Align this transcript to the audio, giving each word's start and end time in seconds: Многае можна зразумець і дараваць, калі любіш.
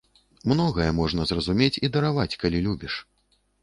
Многае 0.53 0.87
можна 1.01 1.27
зразумець 1.33 1.77
і 1.85 1.93
дараваць, 1.99 2.31
калі 2.45 2.67
любіш. 2.69 2.93